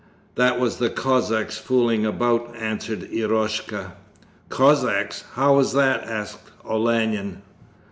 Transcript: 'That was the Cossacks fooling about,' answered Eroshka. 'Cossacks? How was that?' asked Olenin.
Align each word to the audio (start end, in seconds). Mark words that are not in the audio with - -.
'That 0.33 0.59
was 0.59 0.77
the 0.77 0.89
Cossacks 0.89 1.59
fooling 1.59 2.07
about,' 2.07 2.55
answered 2.55 3.03
Eroshka. 3.13 3.91
'Cossacks? 4.49 5.25
How 5.33 5.53
was 5.57 5.73
that?' 5.73 6.03
asked 6.05 6.49
Olenin. 6.65 7.43